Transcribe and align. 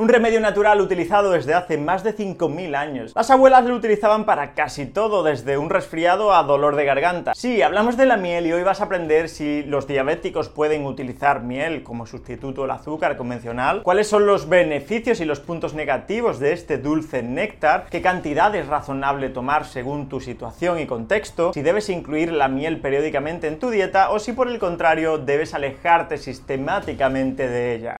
Un 0.00 0.08
remedio 0.08 0.40
natural 0.40 0.80
utilizado 0.80 1.32
desde 1.32 1.52
hace 1.52 1.76
más 1.76 2.02
de 2.02 2.16
5.000 2.16 2.74
años. 2.74 3.12
Las 3.14 3.30
abuelas 3.30 3.66
lo 3.66 3.74
utilizaban 3.74 4.24
para 4.24 4.54
casi 4.54 4.86
todo, 4.86 5.22
desde 5.22 5.58
un 5.58 5.68
resfriado 5.68 6.32
a 6.32 6.42
dolor 6.42 6.74
de 6.74 6.86
garganta. 6.86 7.34
Sí, 7.34 7.60
hablamos 7.60 7.98
de 7.98 8.06
la 8.06 8.16
miel 8.16 8.46
y 8.46 8.52
hoy 8.54 8.62
vas 8.62 8.80
a 8.80 8.84
aprender 8.84 9.28
si 9.28 9.62
los 9.62 9.86
diabéticos 9.86 10.48
pueden 10.48 10.86
utilizar 10.86 11.42
miel 11.42 11.82
como 11.82 12.06
sustituto 12.06 12.62
del 12.62 12.70
azúcar 12.70 13.18
convencional, 13.18 13.82
cuáles 13.82 14.08
son 14.08 14.24
los 14.24 14.48
beneficios 14.48 15.20
y 15.20 15.26
los 15.26 15.40
puntos 15.40 15.74
negativos 15.74 16.40
de 16.40 16.54
este 16.54 16.78
dulce 16.78 17.22
néctar, 17.22 17.84
qué 17.90 18.00
cantidad 18.00 18.54
es 18.54 18.68
razonable 18.68 19.28
tomar 19.28 19.66
según 19.66 20.08
tu 20.08 20.20
situación 20.20 20.78
y 20.80 20.86
contexto, 20.86 21.52
si 21.52 21.60
debes 21.60 21.90
incluir 21.90 22.32
la 22.32 22.48
miel 22.48 22.80
periódicamente 22.80 23.48
en 23.48 23.58
tu 23.58 23.68
dieta 23.68 24.12
o 24.12 24.18
si 24.18 24.32
por 24.32 24.48
el 24.48 24.58
contrario 24.58 25.18
debes 25.18 25.52
alejarte 25.52 26.16
sistemáticamente 26.16 27.46
de 27.46 27.74
ella. 27.74 27.96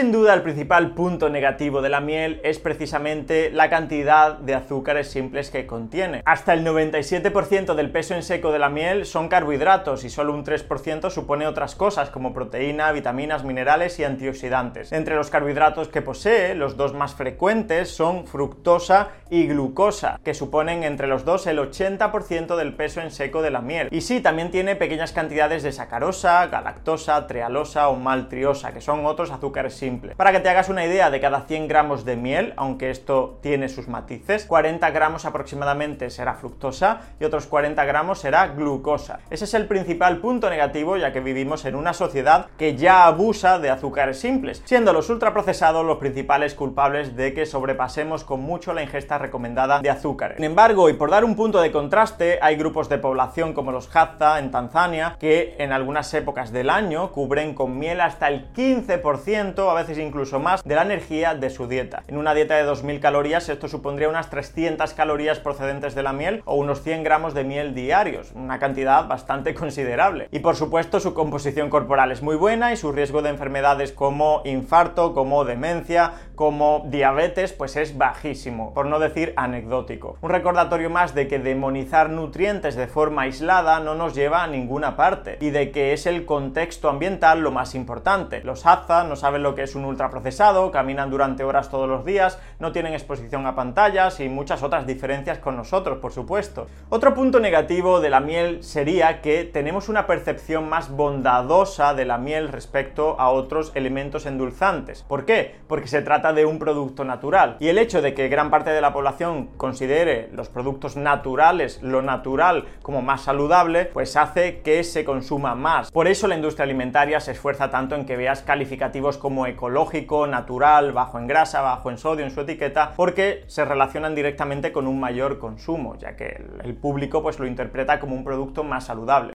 Sin 0.00 0.12
duda 0.12 0.32
el 0.32 0.40
principal 0.40 0.94
punto 0.94 1.28
negativo 1.28 1.82
de 1.82 1.90
la 1.90 2.00
miel 2.00 2.40
es 2.42 2.58
precisamente 2.58 3.50
la 3.50 3.68
cantidad 3.68 4.38
de 4.38 4.54
azúcares 4.54 5.10
simples 5.10 5.50
que 5.50 5.66
contiene. 5.66 6.22
Hasta 6.24 6.54
el 6.54 6.64
97% 6.64 7.74
del 7.74 7.90
peso 7.90 8.14
en 8.14 8.22
seco 8.22 8.50
de 8.50 8.58
la 8.58 8.70
miel 8.70 9.04
son 9.04 9.28
carbohidratos 9.28 10.04
y 10.04 10.08
solo 10.08 10.32
un 10.32 10.42
3% 10.42 11.10
supone 11.10 11.46
otras 11.46 11.74
cosas 11.74 12.08
como 12.08 12.32
proteína, 12.32 12.92
vitaminas, 12.92 13.44
minerales 13.44 13.98
y 13.98 14.04
antioxidantes. 14.04 14.90
Entre 14.92 15.16
los 15.16 15.28
carbohidratos 15.28 15.88
que 15.88 16.00
posee, 16.00 16.54
los 16.54 16.78
dos 16.78 16.94
más 16.94 17.14
frecuentes 17.14 17.90
son 17.90 18.26
fructosa 18.26 19.08
y 19.28 19.48
glucosa, 19.48 20.18
que 20.24 20.32
suponen 20.32 20.82
entre 20.82 21.08
los 21.08 21.26
dos 21.26 21.46
el 21.46 21.58
80% 21.58 22.56
del 22.56 22.72
peso 22.72 23.02
en 23.02 23.10
seco 23.10 23.42
de 23.42 23.50
la 23.50 23.60
miel. 23.60 23.88
Y 23.90 24.00
sí, 24.00 24.22
también 24.22 24.50
tiene 24.50 24.76
pequeñas 24.76 25.12
cantidades 25.12 25.62
de 25.62 25.72
sacarosa, 25.72 26.46
galactosa, 26.46 27.26
trealosa 27.26 27.90
o 27.90 27.96
maltriosa, 27.96 28.72
que 28.72 28.80
son 28.80 29.04
otros 29.04 29.30
azúcares 29.30 29.74
simples 29.74 29.89
para 30.16 30.32
que 30.32 30.40
te 30.40 30.48
hagas 30.48 30.68
una 30.68 30.84
idea, 30.84 31.10
de 31.10 31.20
cada 31.20 31.42
100 31.42 31.68
gramos 31.68 32.04
de 32.04 32.16
miel, 32.16 32.54
aunque 32.56 32.90
esto 32.90 33.38
tiene 33.42 33.68
sus 33.68 33.88
matices, 33.88 34.44
40 34.44 34.90
gramos 34.90 35.24
aproximadamente 35.24 36.10
será 36.10 36.34
fructosa 36.34 37.00
y 37.18 37.24
otros 37.24 37.46
40 37.46 37.84
gramos 37.84 38.20
será 38.20 38.48
glucosa. 38.48 39.20
Ese 39.30 39.44
es 39.44 39.54
el 39.54 39.66
principal 39.66 40.18
punto 40.18 40.50
negativo, 40.50 40.96
ya 40.96 41.12
que 41.12 41.20
vivimos 41.20 41.64
en 41.64 41.74
una 41.74 41.92
sociedad 41.92 42.46
que 42.56 42.76
ya 42.76 43.06
abusa 43.06 43.58
de 43.58 43.70
azúcares 43.70 44.18
simples, 44.18 44.62
siendo 44.64 44.92
los 44.92 45.08
ultraprocesados 45.10 45.84
los 45.84 45.98
principales 45.98 46.54
culpables 46.54 47.16
de 47.16 47.34
que 47.34 47.46
sobrepasemos 47.46 48.24
con 48.24 48.40
mucho 48.40 48.72
la 48.72 48.82
ingesta 48.82 49.18
recomendada 49.18 49.80
de 49.80 49.90
azúcares. 49.90 50.36
Sin 50.36 50.44
embargo, 50.44 50.88
y 50.88 50.94
por 50.94 51.10
dar 51.10 51.24
un 51.24 51.36
punto 51.36 51.60
de 51.60 51.72
contraste, 51.72 52.38
hay 52.42 52.56
grupos 52.56 52.88
de 52.88 52.98
población 52.98 53.52
como 53.52 53.72
los 53.72 53.94
Hadza 53.94 54.38
en 54.38 54.50
Tanzania 54.50 55.16
que 55.18 55.56
en 55.58 55.72
algunas 55.72 56.12
épocas 56.14 56.52
del 56.52 56.70
año 56.70 57.12
cubren 57.12 57.54
con 57.54 57.78
miel 57.78 58.00
hasta 58.00 58.28
el 58.28 58.52
15%, 58.52 59.70
a 59.70 59.74
veces 59.80 59.98
incluso 59.98 60.38
más, 60.38 60.62
de 60.64 60.74
la 60.74 60.82
energía 60.82 61.34
de 61.34 61.50
su 61.50 61.66
dieta. 61.66 62.02
En 62.08 62.16
una 62.16 62.34
dieta 62.34 62.56
de 62.56 62.64
2.000 62.64 63.00
calorías 63.00 63.48
esto 63.48 63.68
supondría 63.68 64.08
unas 64.08 64.30
300 64.30 64.92
calorías 64.94 65.38
procedentes 65.38 65.94
de 65.94 66.02
la 66.02 66.12
miel 66.12 66.42
o 66.44 66.54
unos 66.54 66.82
100 66.82 67.04
gramos 67.04 67.34
de 67.34 67.44
miel 67.44 67.74
diarios, 67.74 68.32
una 68.34 68.58
cantidad 68.58 69.08
bastante 69.08 69.54
considerable. 69.54 70.28
Y 70.30 70.40
por 70.40 70.56
supuesto 70.56 71.00
su 71.00 71.14
composición 71.14 71.70
corporal 71.70 72.12
es 72.12 72.22
muy 72.22 72.36
buena 72.36 72.72
y 72.72 72.76
su 72.76 72.92
riesgo 72.92 73.22
de 73.22 73.30
enfermedades 73.30 73.92
como 73.92 74.42
infarto, 74.44 75.14
como 75.14 75.44
demencia, 75.44 76.12
como 76.34 76.84
diabetes, 76.86 77.52
pues 77.52 77.76
es 77.76 77.98
bajísimo, 77.98 78.72
por 78.74 78.86
no 78.86 78.98
decir 78.98 79.32
anecdótico. 79.36 80.16
Un 80.20 80.30
recordatorio 80.30 80.90
más 80.90 81.14
de 81.14 81.28
que 81.28 81.38
demonizar 81.38 82.10
nutrientes 82.10 82.76
de 82.76 82.86
forma 82.86 83.22
aislada 83.22 83.80
no 83.80 83.94
nos 83.94 84.14
lleva 84.14 84.42
a 84.42 84.46
ninguna 84.46 84.96
parte 84.96 85.38
y 85.40 85.50
de 85.50 85.70
que 85.70 85.92
es 85.92 86.06
el 86.06 86.24
contexto 86.24 86.88
ambiental 86.88 87.40
lo 87.40 87.50
más 87.50 87.74
importante. 87.74 88.42
Los 88.42 88.64
Hadza 88.66 89.04
no 89.04 89.16
saben 89.16 89.42
lo 89.42 89.54
que 89.54 89.59
es 89.62 89.74
un 89.74 89.84
ultraprocesado, 89.84 90.70
caminan 90.70 91.10
durante 91.10 91.44
horas 91.44 91.70
todos 91.70 91.88
los 91.88 92.04
días, 92.04 92.38
no 92.58 92.72
tienen 92.72 92.92
exposición 92.92 93.46
a 93.46 93.54
pantallas 93.54 94.20
y 94.20 94.28
muchas 94.28 94.62
otras 94.62 94.86
diferencias 94.86 95.38
con 95.38 95.56
nosotros, 95.56 95.98
por 95.98 96.12
supuesto. 96.12 96.66
Otro 96.88 97.14
punto 97.14 97.40
negativo 97.40 98.00
de 98.00 98.10
la 98.10 98.20
miel 98.20 98.62
sería 98.62 99.20
que 99.20 99.44
tenemos 99.44 99.88
una 99.88 100.06
percepción 100.06 100.68
más 100.68 100.90
bondadosa 100.90 101.94
de 101.94 102.04
la 102.04 102.18
miel 102.18 102.48
respecto 102.48 103.18
a 103.18 103.30
otros 103.30 103.72
elementos 103.74 104.26
endulzantes. 104.26 105.02
¿Por 105.02 105.24
qué? 105.24 105.56
Porque 105.66 105.88
se 105.88 106.02
trata 106.02 106.32
de 106.32 106.44
un 106.44 106.58
producto 106.58 107.04
natural. 107.04 107.56
Y 107.60 107.68
el 107.68 107.78
hecho 107.78 108.02
de 108.02 108.14
que 108.14 108.28
gran 108.28 108.50
parte 108.50 108.70
de 108.70 108.80
la 108.80 108.92
población 108.92 109.48
considere 109.56 110.28
los 110.32 110.48
productos 110.48 110.96
naturales, 110.96 111.82
lo 111.82 112.02
natural, 112.02 112.66
como 112.82 113.02
más 113.02 113.22
saludable, 113.22 113.86
pues 113.86 114.16
hace 114.16 114.60
que 114.60 114.84
se 114.84 115.04
consuma 115.04 115.54
más. 115.54 115.90
Por 115.90 116.08
eso 116.08 116.28
la 116.28 116.36
industria 116.36 116.64
alimentaria 116.64 117.20
se 117.20 117.32
esfuerza 117.32 117.70
tanto 117.70 117.94
en 117.94 118.06
que 118.06 118.16
veas 118.16 118.42
calificativos 118.42 119.18
como 119.18 119.46
ecológico, 119.50 120.26
natural, 120.26 120.92
bajo 120.92 121.18
en 121.18 121.26
grasa, 121.26 121.60
bajo 121.60 121.90
en 121.90 121.98
sodio 121.98 122.24
en 122.24 122.30
su 122.30 122.40
etiqueta, 122.40 122.92
porque 122.96 123.44
se 123.46 123.64
relacionan 123.64 124.14
directamente 124.14 124.72
con 124.72 124.86
un 124.86 124.98
mayor 124.98 125.38
consumo, 125.38 125.96
ya 125.96 126.16
que 126.16 126.42
el, 126.64 126.74
público 126.74 127.22
pues 127.22 127.38
lo 127.38 127.46
interpreta 127.46 128.00
como 128.00 128.14
un 128.14 128.24
producto 128.24 128.64
más 128.64 128.84
saludable. 128.84 129.34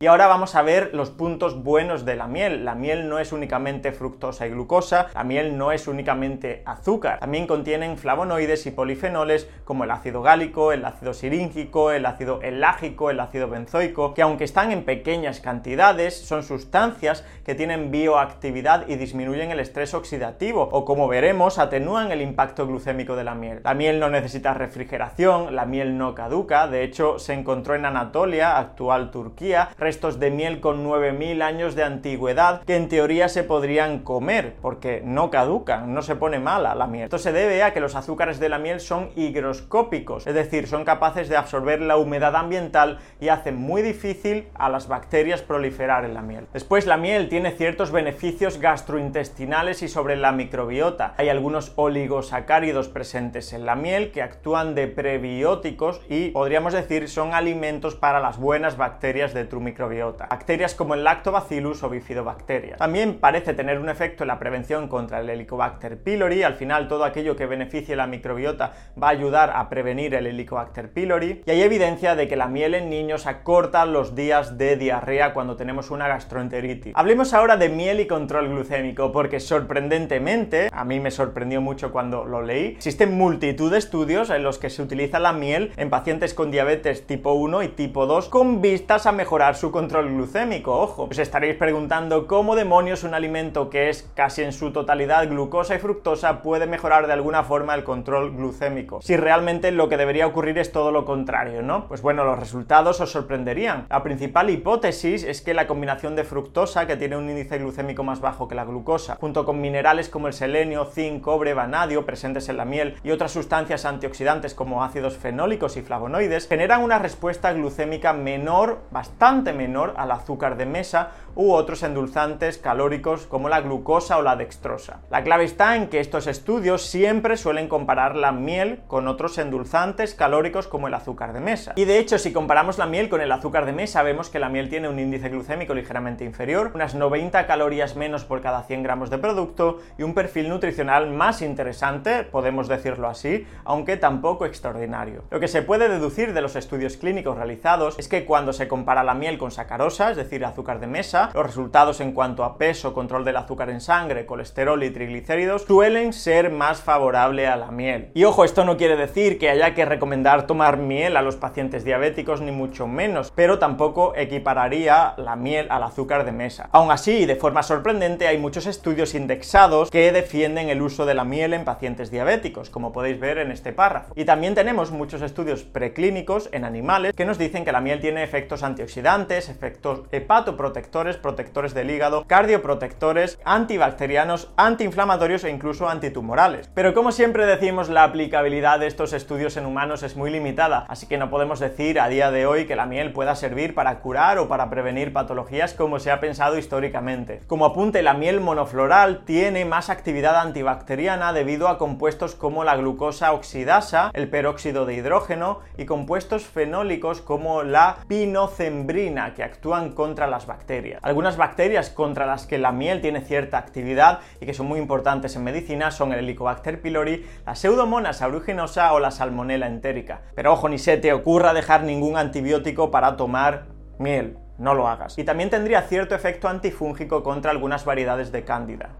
Y 0.00 0.06
ahora 0.06 0.28
vamos 0.28 0.54
a 0.54 0.62
ver 0.62 0.90
los 0.92 1.10
puntos 1.10 1.60
buenos 1.64 2.04
de 2.04 2.14
la 2.14 2.28
miel. 2.28 2.64
La 2.64 2.76
miel 2.76 3.08
no 3.08 3.18
es 3.18 3.32
únicamente 3.32 3.90
fructosa 3.90 4.46
y 4.46 4.50
glucosa, 4.50 5.08
la 5.12 5.24
miel 5.24 5.58
no 5.58 5.72
es 5.72 5.88
únicamente 5.88 6.62
azúcar, 6.66 7.18
también 7.18 7.48
contienen 7.48 7.98
flavonoides 7.98 8.64
y 8.66 8.70
polifenoles 8.70 9.50
como 9.64 9.82
el 9.82 9.90
ácido 9.90 10.22
gálico, 10.22 10.70
el 10.70 10.84
ácido 10.84 11.14
siríngico, 11.14 11.90
el 11.90 12.06
ácido 12.06 12.40
elágico, 12.42 13.10
el 13.10 13.18
ácido 13.18 13.48
benzoico, 13.48 14.14
que 14.14 14.22
aunque 14.22 14.44
están 14.44 14.70
en 14.70 14.84
pequeñas 14.84 15.40
cantidades, 15.40 16.16
son 16.16 16.44
sustancias 16.44 17.24
que 17.44 17.56
tienen 17.56 17.90
bioactividad 17.90 18.86
y 18.86 18.94
disminuyen 18.94 19.50
el 19.50 19.58
estrés 19.58 19.94
oxidativo, 19.94 20.68
o 20.70 20.84
como 20.84 21.08
veremos, 21.08 21.58
atenúan 21.58 22.12
el 22.12 22.22
impacto 22.22 22.68
glucémico 22.68 23.16
de 23.16 23.24
la 23.24 23.34
miel. 23.34 23.62
La 23.64 23.74
miel 23.74 23.98
no 23.98 24.08
necesita 24.08 24.54
refrigeración, 24.54 25.56
la 25.56 25.64
miel 25.64 25.98
no 25.98 26.14
caduca, 26.14 26.68
de 26.68 26.84
hecho 26.84 27.18
se 27.18 27.32
encontró 27.34 27.74
en 27.74 27.84
Anatolia, 27.84 28.58
actual 28.58 29.10
Turquía, 29.10 29.70
restos 29.88 30.20
de 30.20 30.30
miel 30.30 30.60
con 30.60 30.86
9.000 30.86 31.40
años 31.40 31.74
de 31.74 31.82
antigüedad 31.82 32.60
que 32.64 32.76
en 32.76 32.90
teoría 32.90 33.30
se 33.30 33.42
podrían 33.42 34.00
comer 34.00 34.54
porque 34.60 35.00
no 35.02 35.30
caducan, 35.30 35.94
no 35.94 36.02
se 36.02 36.14
pone 36.14 36.38
mala 36.38 36.74
la 36.74 36.86
miel. 36.86 37.04
Esto 37.04 37.16
se 37.16 37.32
debe 37.32 37.62
a 37.62 37.72
que 37.72 37.80
los 37.80 37.94
azúcares 37.94 38.38
de 38.38 38.50
la 38.50 38.58
miel 38.58 38.80
son 38.80 39.08
higroscópicos, 39.16 40.26
es 40.26 40.34
decir, 40.34 40.66
son 40.66 40.84
capaces 40.84 41.30
de 41.30 41.38
absorber 41.38 41.80
la 41.80 41.96
humedad 41.96 42.36
ambiental 42.36 42.98
y 43.18 43.28
hacen 43.28 43.56
muy 43.56 43.80
difícil 43.80 44.48
a 44.52 44.68
las 44.68 44.88
bacterias 44.88 45.40
proliferar 45.40 46.04
en 46.04 46.12
la 46.12 46.20
miel. 46.20 46.46
Después 46.52 46.84
la 46.84 46.98
miel 46.98 47.30
tiene 47.30 47.52
ciertos 47.52 47.90
beneficios 47.90 48.60
gastrointestinales 48.60 49.82
y 49.82 49.88
sobre 49.88 50.16
la 50.16 50.32
microbiota. 50.32 51.14
Hay 51.16 51.30
algunos 51.30 51.72
oligosacáridos 51.76 52.90
presentes 52.90 53.54
en 53.54 53.64
la 53.64 53.74
miel 53.74 54.12
que 54.12 54.20
actúan 54.20 54.74
de 54.74 54.86
prebióticos 54.86 56.02
y 56.10 56.32
podríamos 56.32 56.74
decir 56.74 57.08
son 57.08 57.32
alimentos 57.32 57.94
para 57.94 58.20
las 58.20 58.36
buenas 58.36 58.76
bacterias 58.76 59.32
de 59.32 59.46
tu 59.46 59.60
microbiota 59.60 59.77
bacterias 59.78 60.74
como 60.74 60.94
el 60.94 61.04
Lactobacillus 61.04 61.82
o 61.82 61.88
Bifidobacteria. 61.88 62.76
También 62.76 63.18
parece 63.20 63.54
tener 63.54 63.78
un 63.78 63.88
efecto 63.88 64.24
en 64.24 64.28
la 64.28 64.38
prevención 64.38 64.88
contra 64.88 65.20
el 65.20 65.30
Helicobacter 65.30 65.98
pylori, 66.02 66.42
al 66.42 66.54
final 66.54 66.88
todo 66.88 67.04
aquello 67.04 67.36
que 67.36 67.46
beneficie 67.46 67.96
la 67.96 68.06
microbiota 68.06 68.72
va 69.00 69.08
a 69.08 69.10
ayudar 69.10 69.52
a 69.54 69.68
prevenir 69.68 70.14
el 70.14 70.26
Helicobacter 70.26 70.92
pylori, 70.92 71.42
y 71.46 71.50
hay 71.50 71.62
evidencia 71.62 72.16
de 72.16 72.28
que 72.28 72.36
la 72.36 72.48
miel 72.48 72.74
en 72.74 72.90
niños 72.90 73.26
acorta 73.26 73.84
los 73.86 74.14
días 74.14 74.58
de 74.58 74.76
diarrea 74.76 75.32
cuando 75.32 75.56
tenemos 75.56 75.90
una 75.90 76.08
gastroenteritis. 76.08 76.94
Hablemos 76.96 77.34
ahora 77.34 77.56
de 77.56 77.68
miel 77.68 78.00
y 78.00 78.06
control 78.06 78.48
glucémico, 78.48 79.12
porque 79.12 79.40
sorprendentemente, 79.40 80.68
a 80.72 80.84
mí 80.84 81.00
me 81.00 81.10
sorprendió 81.10 81.60
mucho 81.60 81.92
cuando 81.92 82.24
lo 82.24 82.42
leí, 82.42 82.66
existen 82.66 83.16
multitud 83.16 83.70
de 83.70 83.78
estudios 83.78 84.30
en 84.30 84.42
los 84.42 84.58
que 84.58 84.70
se 84.70 84.82
utiliza 84.82 85.18
la 85.18 85.32
miel 85.32 85.72
en 85.76 85.90
pacientes 85.90 86.34
con 86.34 86.50
diabetes 86.50 87.06
tipo 87.06 87.32
1 87.32 87.62
y 87.62 87.68
tipo 87.68 88.06
2 88.06 88.28
con 88.28 88.60
vistas 88.60 89.06
a 89.06 89.12
mejorar 89.12 89.56
su 89.56 89.67
control 89.70 90.10
glucémico, 90.10 90.78
ojo. 90.78 91.08
Os 91.10 91.18
estaréis 91.18 91.56
preguntando 91.56 92.26
cómo 92.26 92.56
demonios 92.56 93.04
un 93.04 93.14
alimento 93.14 93.70
que 93.70 93.88
es 93.88 94.10
casi 94.14 94.42
en 94.42 94.52
su 94.52 94.72
totalidad 94.72 95.28
glucosa 95.28 95.74
y 95.74 95.78
fructosa 95.78 96.42
puede 96.42 96.66
mejorar 96.66 97.06
de 97.06 97.12
alguna 97.12 97.44
forma 97.44 97.74
el 97.74 97.84
control 97.84 98.36
glucémico. 98.36 99.00
Si 99.02 99.16
realmente 99.16 99.70
lo 99.70 99.88
que 99.88 99.96
debería 99.96 100.26
ocurrir 100.26 100.58
es 100.58 100.72
todo 100.72 100.92
lo 100.92 101.04
contrario, 101.04 101.62
¿no? 101.62 101.86
Pues 101.88 102.02
bueno, 102.02 102.24
los 102.24 102.38
resultados 102.38 103.00
os 103.00 103.10
sorprenderían. 103.10 103.86
La 103.88 104.02
principal 104.02 104.50
hipótesis 104.50 105.24
es 105.24 105.42
que 105.42 105.54
la 105.54 105.66
combinación 105.66 106.16
de 106.16 106.24
fructosa, 106.24 106.86
que 106.86 106.96
tiene 106.96 107.16
un 107.16 107.28
índice 107.28 107.58
glucémico 107.58 108.02
más 108.02 108.20
bajo 108.20 108.48
que 108.48 108.54
la 108.54 108.64
glucosa, 108.64 109.16
junto 109.20 109.44
con 109.44 109.60
minerales 109.60 110.08
como 110.08 110.26
el 110.26 110.32
selenio, 110.32 110.84
zinc, 110.86 111.22
cobre, 111.22 111.54
vanadio 111.54 112.06
presentes 112.06 112.48
en 112.48 112.56
la 112.56 112.64
miel 112.64 112.96
y 113.02 113.10
otras 113.10 113.32
sustancias 113.32 113.84
antioxidantes 113.84 114.54
como 114.54 114.84
ácidos 114.84 115.16
fenólicos 115.16 115.76
y 115.76 115.82
flavonoides, 115.82 116.48
generan 116.48 116.82
una 116.82 116.98
respuesta 116.98 117.52
glucémica 117.52 118.12
menor, 118.12 118.80
bastante 118.90 119.52
menor 119.58 119.92
al 119.98 120.12
azúcar 120.12 120.56
de 120.56 120.64
mesa 120.64 121.10
u 121.34 121.52
otros 121.52 121.82
endulzantes 121.82 122.56
calóricos 122.58 123.26
como 123.26 123.48
la 123.48 123.60
glucosa 123.60 124.16
o 124.16 124.22
la 124.22 124.36
dextrosa. 124.36 125.00
La 125.10 125.22
clave 125.22 125.44
está 125.44 125.76
en 125.76 125.88
que 125.88 126.00
estos 126.00 126.26
estudios 126.26 126.82
siempre 126.82 127.36
suelen 127.36 127.68
comparar 127.68 128.16
la 128.16 128.32
miel 128.32 128.80
con 128.86 129.08
otros 129.08 129.36
endulzantes 129.38 130.14
calóricos 130.14 130.68
como 130.68 130.88
el 130.88 130.94
azúcar 130.94 131.32
de 131.32 131.40
mesa. 131.40 131.72
Y 131.76 131.84
de 131.84 131.98
hecho, 131.98 132.18
si 132.18 132.32
comparamos 132.32 132.78
la 132.78 132.86
miel 132.86 133.08
con 133.08 133.20
el 133.20 133.32
azúcar 133.32 133.66
de 133.66 133.72
mesa, 133.72 134.02
vemos 134.02 134.30
que 134.30 134.38
la 134.38 134.48
miel 134.48 134.68
tiene 134.68 134.88
un 134.88 134.98
índice 134.98 135.28
glucémico 135.28 135.74
ligeramente 135.74 136.24
inferior, 136.24 136.72
unas 136.74 136.94
90 136.94 137.46
calorías 137.46 137.96
menos 137.96 138.24
por 138.24 138.40
cada 138.40 138.62
100 138.62 138.82
gramos 138.82 139.10
de 139.10 139.18
producto 139.18 139.80
y 139.98 140.04
un 140.04 140.14
perfil 140.14 140.48
nutricional 140.48 141.10
más 141.10 141.42
interesante, 141.42 142.24
podemos 142.24 142.68
decirlo 142.68 143.08
así, 143.08 143.46
aunque 143.64 143.96
tampoco 143.96 144.46
extraordinario. 144.46 145.24
Lo 145.30 145.40
que 145.40 145.48
se 145.48 145.62
puede 145.62 145.88
deducir 145.88 146.32
de 146.32 146.40
los 146.40 146.56
estudios 146.56 146.96
clínicos 146.96 147.36
realizados 147.36 147.98
es 147.98 148.08
que 148.08 148.24
cuando 148.24 148.52
se 148.52 148.68
compara 148.68 149.04
la 149.04 149.14
miel 149.14 149.38
con 149.38 149.47
sacarosa, 149.50 150.10
es 150.10 150.16
decir, 150.16 150.44
azúcar 150.44 150.80
de 150.80 150.86
mesa, 150.86 151.30
los 151.34 151.46
resultados 151.46 152.00
en 152.00 152.12
cuanto 152.12 152.44
a 152.44 152.58
peso, 152.58 152.94
control 152.94 153.24
del 153.24 153.36
azúcar 153.36 153.70
en 153.70 153.80
sangre, 153.80 154.26
colesterol 154.26 154.82
y 154.82 154.90
triglicéridos 154.90 155.62
suelen 155.62 156.12
ser 156.12 156.50
más 156.50 156.80
favorables 156.80 157.48
a 157.48 157.56
la 157.56 157.70
miel. 157.70 158.10
Y 158.14 158.24
ojo, 158.24 158.44
esto 158.44 158.64
no 158.64 158.76
quiere 158.76 158.96
decir 158.96 159.38
que 159.38 159.50
haya 159.50 159.74
que 159.74 159.84
recomendar 159.84 160.46
tomar 160.46 160.76
miel 160.76 161.16
a 161.16 161.22
los 161.22 161.36
pacientes 161.36 161.84
diabéticos 161.84 162.40
ni 162.40 162.52
mucho 162.52 162.86
menos, 162.86 163.32
pero 163.34 163.58
tampoco 163.58 164.14
equipararía 164.16 165.14
la 165.16 165.36
miel 165.36 165.66
al 165.70 165.82
azúcar 165.82 166.24
de 166.24 166.32
mesa. 166.32 166.68
Aún 166.72 166.90
así, 166.90 167.26
de 167.26 167.36
forma 167.36 167.62
sorprendente, 167.62 168.26
hay 168.26 168.38
muchos 168.38 168.66
estudios 168.66 169.14
indexados 169.14 169.90
que 169.90 170.12
defienden 170.12 170.68
el 170.68 170.82
uso 170.82 171.06
de 171.06 171.14
la 171.14 171.24
miel 171.24 171.54
en 171.54 171.64
pacientes 171.64 172.10
diabéticos, 172.10 172.70
como 172.70 172.92
podéis 172.92 173.20
ver 173.20 173.38
en 173.38 173.50
este 173.50 173.72
párrafo. 173.72 174.12
Y 174.16 174.24
también 174.24 174.54
tenemos 174.54 174.90
muchos 174.90 175.22
estudios 175.22 175.62
preclínicos 175.62 176.48
en 176.52 176.64
animales 176.64 177.14
que 177.14 177.24
nos 177.24 177.38
dicen 177.38 177.64
que 177.64 177.72
la 177.72 177.80
miel 177.80 178.00
tiene 178.00 178.22
efectos 178.22 178.62
antioxidantes, 178.62 179.37
efectos 179.48 180.00
hepatoprotectores, 180.10 181.16
protectores 181.16 181.74
del 181.74 181.90
hígado, 181.90 182.24
cardioprotectores, 182.26 183.38
antibacterianos, 183.44 184.50
antiinflamatorios 184.56 185.44
e 185.44 185.50
incluso 185.50 185.88
antitumorales. 185.88 186.68
Pero 186.74 186.94
como 186.94 187.12
siempre 187.12 187.46
decimos, 187.46 187.88
la 187.88 188.02
aplicabilidad 188.02 188.80
de 188.80 188.88
estos 188.88 189.12
estudios 189.12 189.56
en 189.56 189.66
humanos 189.66 190.02
es 190.02 190.16
muy 190.16 190.30
limitada, 190.30 190.86
así 190.88 191.06
que 191.06 191.18
no 191.18 191.30
podemos 191.30 191.60
decir 191.60 192.00
a 192.00 192.08
día 192.08 192.32
de 192.32 192.46
hoy 192.46 192.66
que 192.66 192.74
la 192.74 192.86
miel 192.86 193.12
pueda 193.12 193.36
servir 193.36 193.74
para 193.74 194.00
curar 194.00 194.38
o 194.38 194.48
para 194.48 194.70
prevenir 194.70 195.12
patologías 195.12 195.74
como 195.74 196.00
se 196.00 196.10
ha 196.10 196.18
pensado 196.18 196.58
históricamente. 196.58 197.40
Como 197.46 197.66
apunte, 197.66 198.02
la 198.02 198.14
miel 198.14 198.40
monofloral 198.40 199.24
tiene 199.24 199.64
más 199.64 199.90
actividad 199.90 200.40
antibacteriana 200.40 201.32
debido 201.32 201.68
a 201.68 201.78
compuestos 201.78 202.34
como 202.34 202.64
la 202.64 202.76
glucosa 202.76 203.32
oxidasa, 203.32 204.10
el 204.14 204.28
peróxido 204.28 204.86
de 204.86 204.94
hidrógeno 204.94 205.60
y 205.76 205.84
compuestos 205.84 206.44
fenólicos 206.44 207.20
como 207.20 207.62
la 207.62 207.98
pinocembrina 208.08 209.17
que 209.34 209.42
actúan 209.42 209.92
contra 209.92 210.26
las 210.26 210.46
bacterias. 210.46 211.00
Algunas 211.02 211.36
bacterias 211.36 211.90
contra 211.90 212.26
las 212.26 212.46
que 212.46 212.58
la 212.58 212.72
miel 212.72 213.00
tiene 213.00 213.20
cierta 213.20 213.58
actividad 213.58 214.20
y 214.40 214.46
que 214.46 214.54
son 214.54 214.66
muy 214.66 214.78
importantes 214.78 215.34
en 215.36 215.44
medicina 215.44 215.90
son 215.90 216.12
el 216.12 216.20
Helicobacter 216.20 216.80
pylori, 216.80 217.26
la 217.44 217.54
Pseudomonas 217.54 218.22
aeruginosa 218.22 218.92
o 218.92 219.00
la 219.00 219.10
Salmonella 219.10 219.66
entérica. 219.66 220.22
Pero 220.34 220.52
ojo, 220.52 220.68
ni 220.68 220.78
se 220.78 220.96
te 220.96 221.12
ocurra 221.12 221.52
dejar 221.52 221.82
ningún 221.82 222.16
antibiótico 222.16 222.90
para 222.90 223.16
tomar 223.16 223.66
miel. 223.98 224.38
No 224.58 224.74
lo 224.74 224.88
hagas. 224.88 225.18
Y 225.18 225.24
también 225.24 225.50
tendría 225.50 225.82
cierto 225.82 226.14
efecto 226.14 226.48
antifúngico 226.48 227.22
contra 227.22 227.50
algunas 227.50 227.84
variedades 227.84 228.32
de 228.32 228.44
cándida. 228.44 228.90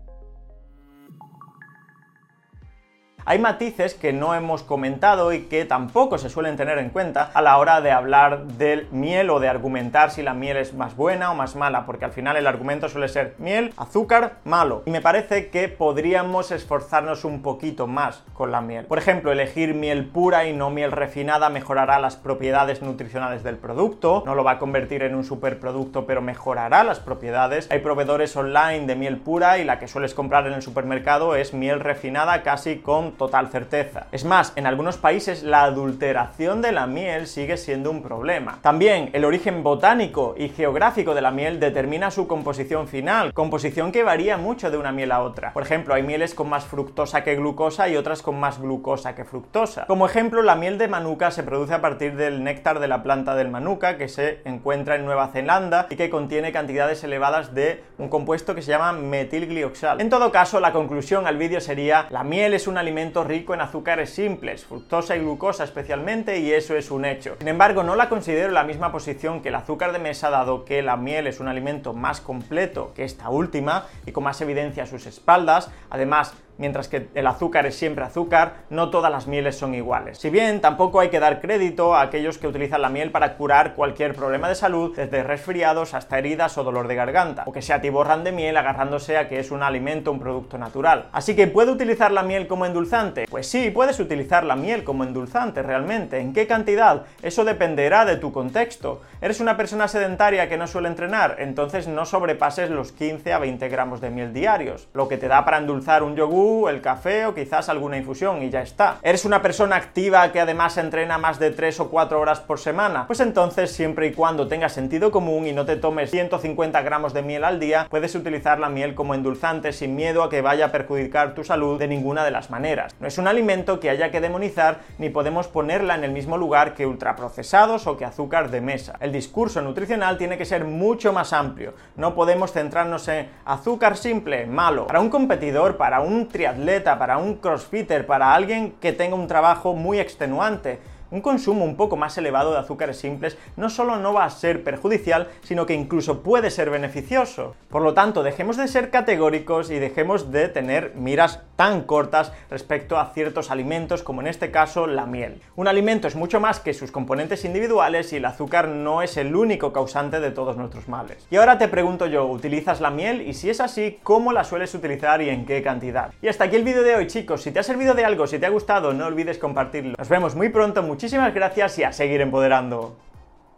Hay 3.31 3.39
matices 3.39 3.93
que 3.93 4.15
no 4.15 4.35
hemos 4.35 4.63
comentado 4.63 5.35
y 5.35 5.41
que 5.49 5.67
tampoco 5.67 6.17
se 6.17 6.31
suelen 6.31 6.57
tener 6.57 6.79
en 6.79 6.89
cuenta 6.89 7.31
a 7.35 7.43
la 7.43 7.59
hora 7.59 7.83
de 7.83 7.91
hablar 7.91 8.45
del 8.47 8.89
miel 8.91 9.29
o 9.29 9.39
de 9.39 9.49
argumentar 9.51 10.11
si 10.11 10.23
la 10.23 10.33
miel 10.33 10.57
es 10.57 10.73
más 10.73 10.97
buena 10.97 11.31
o 11.31 11.35
más 11.35 11.55
mala, 11.55 11.85
porque 11.85 12.07
al 12.07 12.13
final 12.13 12.39
el 12.39 12.47
argumento 12.47 12.89
suele 12.89 13.07
ser 13.07 13.35
miel, 13.37 13.75
azúcar, 13.77 14.37
malo. 14.45 14.83
Y 14.87 14.91
me 14.91 15.03
parece 15.03 15.51
que 15.51 15.69
podríamos 15.69 16.51
esforzarnos 16.51 17.27
un 17.27 17.43
poquito 17.43 17.87
más 17.87 18.25
con 18.33 18.51
la 18.51 18.63
miel. 18.63 18.87
Por 18.87 18.97
ejemplo, 18.97 19.31
elegir 19.31 19.75
miel 19.75 20.07
pura 20.07 20.47
y 20.47 20.55
no 20.55 20.71
miel 20.71 20.91
refinada 20.91 21.51
mejorará 21.51 21.99
las 21.99 22.17
propiedades 22.17 22.81
nutricionales 22.81 23.43
del 23.43 23.59
producto, 23.59 24.23
no 24.25 24.35
lo 24.35 24.43
va 24.43 24.53
a 24.53 24.59
convertir 24.59 25.03
en 25.03 25.15
un 25.15 25.25
superproducto, 25.25 26.07
pero 26.07 26.23
mejorará 26.23 26.83
las 26.83 26.99
propiedades. 26.99 27.71
Hay 27.71 27.81
proveedores 27.81 28.35
online 28.37 28.87
de 28.87 28.97
miel 28.97 29.19
pura 29.19 29.59
y 29.59 29.65
la 29.65 29.79
que 29.79 29.87
sueles 29.87 30.15
comprar 30.15 30.47
en 30.47 30.55
el 30.55 30.63
supermercado 30.63 31.37
es 31.37 31.53
miel 31.53 31.81
refinada 31.81 32.43
casi 32.43 32.79
con 32.79 33.18
total 33.19 33.49
certeza. 33.49 34.07
Es 34.13 34.25
más, 34.25 34.55
en 34.57 34.67
algunos 34.67 34.97
países 34.97 35.43
la 35.43 35.65
adulteración 35.65 36.63
de 36.63 36.73
la 36.73 36.87
miel 36.87 37.27
sigue 37.27 37.59
siendo 37.59 37.91
un 37.91 38.03
problema. 38.03 38.59
También 38.63 39.11
el 39.13 39.27
origen 39.27 39.63
botánico 39.63 40.35
y 40.39 40.49
geográfico 40.49 41.15
de 41.15 41.21
la 41.21 41.31
miel 41.31 41.61
determina 41.61 42.11
su 42.11 42.27
composición 42.27 42.89
final, 42.89 43.35
composición 43.35 43.93
que 43.93 44.03
varía 44.03 44.39
mucho 44.39 44.71
de 44.71 44.79
una 44.79 44.93
miel 44.93 45.13
a 45.13 45.23
otra. 45.23 45.53
Por 45.53 45.63
ejemplo, 45.63 45.95
hay 45.95 46.03
mieles 46.03 46.35
con 46.35 46.49
más 46.49 46.65
fructosa 46.65 47.23
que 47.25 47.37
glucosa 47.37 47.89
y 47.89 47.97
otras 47.97 48.23
con 48.23 48.41
más 48.41 48.61
glucosa 48.61 49.15
que 49.15 49.25
fructosa. 49.25 49.87
Como 49.87 50.07
ejemplo, 50.07 50.43
la 50.43 50.57
miel 50.57 50.79
de 50.79 50.89
manuka 50.89 51.31
se 51.31 51.43
produce 51.43 51.75
a 51.75 51.81
partir 51.81 52.17
del 52.17 52.45
néctar 52.45 52.79
de 52.79 52.89
la 52.89 53.03
planta 53.03 53.35
del 53.35 53.51
manuka 53.51 53.99
que 53.99 54.09
se 54.09 54.41
encuentra 54.45 54.95
en 54.95 55.05
Nueva 55.05 55.29
Zelanda 55.29 55.87
y 55.91 55.97
que 55.97 56.09
contiene 56.09 56.53
cantidades 56.53 57.03
elevadas 57.03 57.55
de 57.55 57.83
un 57.99 58.09
compuesto 58.09 58.55
que 58.55 58.63
se 58.63 58.71
llama 58.71 58.93
metilglioxal. 58.93 60.01
En 60.01 60.11
todo 60.11 60.31
caso, 60.31 60.61
la 60.61 60.73
conclusión 60.73 61.27
al 61.27 61.37
vídeo 61.37 61.61
sería 61.61 62.07
la 62.11 62.23
miel 62.23 62.55
es 62.55 62.67
un 62.67 62.79
alimento 62.79 63.08
rico 63.25 63.55
en 63.55 63.61
azúcares 63.61 64.11
simples, 64.11 64.65
fructosa 64.65 65.17
y 65.17 65.21
glucosa 65.21 65.65
especialmente, 65.65 66.39
y 66.39 66.53
eso 66.53 66.77
es 66.77 66.91
un 66.91 67.05
hecho. 67.05 67.37
Sin 67.39 67.49
embargo, 67.49 67.83
no 67.83 67.97
la 67.97 68.09
considero 68.09 68.51
la 68.53 68.65
misma 68.65 68.93
posición 68.93 69.43
que 69.43 69.49
el 69.49 69.55
azúcar 69.55 69.93
de 69.93 69.99
mesa, 69.99 70.31
dado 70.31 70.65
que 70.65 70.83
la 70.83 70.97
miel 70.97 71.27
es 71.27 71.41
un 71.41 71.49
alimento 71.49 71.95
más 71.95 72.21
completo 72.21 72.93
que 72.95 73.05
esta 73.05 73.29
última 73.31 73.87
y 74.07 74.13
con 74.13 74.25
más 74.25 74.41
evidencia 74.41 74.85
a 74.85 74.87
sus 74.87 75.07
espaldas. 75.07 75.71
Además, 75.91 76.35
mientras 76.59 76.89
que 76.89 77.09
el 77.15 77.27
azúcar 77.27 77.67
es 77.67 77.77
siempre 77.77 78.05
azúcar, 78.05 78.65
no 78.69 78.91
todas 78.91 79.11
las 79.11 79.27
mieles 79.27 79.57
son 79.57 79.75
iguales. 79.75 80.19
Si 80.19 80.29
bien 80.29 80.61
tampoco 80.61 81.01
hay 81.01 81.09
que 81.09 81.21
dar 81.21 81.41
crédito 81.41 81.95
a 81.95 82.03
aquellos 82.03 82.39
que 82.39 82.47
utilizan 82.47 82.83
la 82.83 82.89
miel 82.89 83.11
para 83.11 83.37
curar 83.37 83.75
cualquier 83.75 84.15
problema 84.15 84.49
de 84.49 84.55
salud, 84.55 84.95
desde 84.95 85.23
resfriados 85.23 85.95
hasta 85.95 86.19
heridas 86.19 86.59
o 86.59 86.65
dolor 86.65 86.89
de 86.89 86.97
garganta, 86.97 87.45
o 87.47 87.53
que 87.53 87.63
se 87.63 87.73
atiborran 87.73 88.25
de 88.25 88.33
miel 88.33 88.57
agarrándose 88.57 89.17
a 89.17 89.29
que 89.29 89.39
es 89.39 89.51
un 89.51 89.63
alimento, 89.63 90.13
un 90.13 90.21
producto 90.21 90.59
natural. 90.59 91.07
Así 91.13 91.37
que, 91.37 91.47
¿puede 91.47 91.71
utilizar 91.71 92.11
la 92.11 92.23
miel 92.23 92.47
como 92.47 92.67
endulzante? 92.67 93.27
Pues 93.31 93.47
sí, 93.47 93.71
puedes 93.71 94.01
utilizar 94.01 94.45
la 94.45 94.57
miel 94.57 94.85
como 94.85 95.05
endulzante 95.05 95.63
realmente. 95.63 96.19
¿En 96.19 96.33
qué 96.33 96.47
cantidad? 96.47 97.05
Eso 97.23 97.45
dependerá 97.45 98.05
de 98.05 98.17
tu 98.17 98.33
contexto. 98.33 99.01
¿Eres 99.21 99.41
una 99.41 99.57
persona 99.57 99.89
sedentaria 99.89 100.49
que 100.49 100.59
no 100.59 100.67
suele 100.67 100.89
entrenar? 100.89 101.37
Entonces 101.39 101.87
no 101.89 102.05
sobrepases 102.05 102.71
los 102.71 102.93
15 102.93 103.33
a 103.33 103.39
20 103.39 103.69
gramos 103.69 104.01
de 104.01 104.11
miel 104.11 104.33
diarios, 104.33 104.89
lo 104.95 105.09
que 105.09 105.17
te 105.17 105.29
da 105.29 105.45
para 105.45 105.59
endulzar 105.59 106.03
un 106.03 106.17
yogur 106.17 106.48
el 106.69 106.81
café 106.81 107.27
o 107.27 107.35
quizás 107.35 107.69
alguna 107.69 107.97
infusión 107.97 108.43
y 108.43 108.51
ya 108.51 108.63
está. 108.63 108.99
¿Eres 109.03 109.25
una 109.25 109.43
persona 109.43 109.77
activa 109.77 110.33
que 110.33 110.41
además 110.41 110.79
entrena 110.79 111.19
más 111.19 111.39
de 111.39 111.51
3 111.51 111.81
o 111.81 111.91
4 111.91 112.19
horas 112.19 112.41
por 112.41 112.59
semana? 112.59 113.07
Pues 113.07 113.21
entonces 113.21 113.71
siempre 113.71 114.07
y 114.07 114.13
cuando 114.13 114.49
tengas 114.49 114.73
sentido 114.73 115.11
común 115.11 115.47
y 115.47 115.53
no 115.53 115.67
te 115.67 115.77
tomes 115.77 116.11
150 116.11 116.81
gramos 116.83 117.13
de 117.13 117.23
miel 117.23 117.45
al 117.45 117.61
día, 117.61 117.87
puedes 117.91 118.15
utilizar 118.15 118.59
la 118.59 118.69
miel 118.69 118.95
como 118.95 119.15
endulzante 119.15 119.73
sin 119.73 119.95
miedo 119.95 120.23
a 120.23 120.31
que 120.31 120.41
vaya 120.41 120.67
a 120.67 120.73
perjudicar 120.73 121.35
tu 121.35 121.45
salud 121.45 121.79
de 121.79 121.89
ninguna 121.89 122.25
de 122.25 122.31
las 122.31 122.51
maneras. 122.51 122.95
No 123.01 123.07
es 123.07 123.19
un 123.19 123.29
alimento 123.29 123.81
que 123.81 123.91
haya 123.91 124.11
que 124.11 124.21
demonizar 124.21 124.81
ni 124.99 125.11
podemos 125.11 125.49
ponerla 125.49 125.95
en 125.95 126.05
el 126.05 126.13
mismo 126.13 126.39
lugar 126.39 126.75
que 126.75 126.87
ultraprocesados 126.87 127.87
o 127.87 127.97
que 127.97 128.05
azúcar 128.05 128.51
de 128.51 128.61
mesa. 128.61 128.97
El 129.01 129.13
discurso 129.13 129.61
nutricional 129.61 130.19
tiene 130.19 130.39
que 130.39 130.45
ser 130.45 130.65
mucho 130.65 131.13
más 131.13 131.33
amplio. 131.33 131.75
No 131.97 132.15
podemos 132.15 132.53
centrarnos 132.53 133.09
en 133.09 133.29
azúcar 133.45 133.97
simple, 133.97 134.47
malo. 134.47 134.87
Para 134.87 135.01
un 135.01 135.11
competidor, 135.11 135.77
para 135.77 136.01
un 136.01 136.29
triatleta, 136.39 137.01
para 137.01 137.19
un 137.19 137.35
crossfitter, 137.35 138.07
para 138.07 138.33
alguien 138.33 138.77
que 138.81 138.93
tenga 138.93 139.17
un 139.17 139.27
trabajo 139.27 139.75
muy 139.75 139.99
extenuante 139.99 140.79
un 141.11 141.21
consumo 141.21 141.65
un 141.65 141.77
poco 141.77 141.97
más 141.97 142.17
elevado 142.19 142.53
de 142.53 142.59
azúcares 142.59 142.99
simples 142.99 143.39
no 143.57 143.71
solo 143.71 143.97
no 143.97 144.13
va 144.13 144.25
a 144.25 144.31
ser 144.31 144.65
perjudicial, 144.65 145.29
sino 145.43 145.67
que 145.67 145.75
incluso 145.75 146.23
puede 146.23 146.51
ser 146.51 146.71
beneficioso. 146.71 147.55
Por 147.69 147.83
lo 147.83 147.95
tanto, 147.95 148.23
dejemos 148.23 148.57
de 148.57 148.69
ser 148.69 148.91
categóricos 148.91 149.71
y 149.71 149.79
dejemos 149.79 150.31
de 150.31 150.49
tener 150.49 150.95
miras 150.95 151.43
tan 151.57 151.83
cortas 151.83 152.33
respecto 152.51 152.99
a 152.99 153.13
ciertos 153.13 153.51
alimentos, 153.51 154.03
como 154.03 154.21
en 154.21 154.29
este 154.29 154.51
caso 154.51 154.87
la 154.87 155.07
miel. 155.07 155.41
Un 155.57 155.69
alimento 155.69 156.09
es 156.09 156.17
mucho 156.17 156.41
más 156.41 156.61
que 156.61 156.75
sus 156.75 156.93
componentes 156.93 157.45
individuales 157.45 158.13
y 158.13 158.17
el 158.17 158.25
azúcar 158.25 158.69
no 158.69 159.03
es 159.03 159.17
el 159.17 159.35
único 159.35 159.73
causante 159.73 160.21
de 160.21 160.31
todos 160.31 160.57
nuestros 160.57 160.89
males. 160.89 161.27
Y 161.31 161.37
ahora 161.37 161.59
te 161.59 161.69
pregunto 161.69 162.07
yo, 162.07 162.27
¿utilizas 162.27 162.81
la 162.81 162.91
miel? 162.91 163.23
Y 163.23 163.35
si 163.35 163.51
es 163.51 163.61
así, 163.61 163.99
¿cómo 164.03 164.33
la 164.33 164.45
sueles 164.45 164.75
utilizar 164.75 165.21
y 165.23 165.31
en 165.31 165.47
qué 165.47 165.63
cantidad? 165.63 166.13
Y 166.23 166.29
hasta 166.29 166.45
aquí 166.45 166.57
el 166.57 166.65
vídeo 166.65 166.83
de 166.83 166.95
hoy, 166.95 167.07
chicos. 167.07 167.43
Si 167.43 167.51
te 167.51 167.59
ha 167.59 167.63
servido 167.63 167.95
de 167.95 168.05
algo, 168.05 168.27
si 168.27 168.39
te 168.39 168.47
ha 168.47 168.51
gustado, 168.51 168.93
no 168.93 169.07
olvides 169.07 169.39
compartirlo. 169.39 169.95
Nos 169.99 170.09
vemos 170.09 170.35
muy 170.35 170.49
pronto, 170.49 170.83
muchísimas 170.99 171.33
gracias 171.33 171.79
y 171.79 171.85
a 171.85 171.93
seguir 171.93 172.21
empoderando. 172.21 172.97